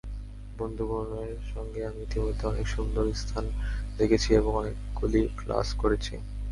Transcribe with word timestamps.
বন্ধুগণের 0.57 1.33
সঙ্গে 1.53 1.79
আমি 1.89 2.01
ইতোমধ্যে 2.03 2.45
অনেক 2.47 2.67
সুন্দর 2.67 3.05
স্থান 3.13 3.45
দেখেছি 3.97 4.29
এবং 4.33 4.51
অনেকগুলি 4.55 5.21
ক্লাস 5.39 5.67
করেছি। 5.81 6.13